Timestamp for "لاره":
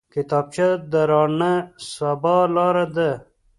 2.55-2.85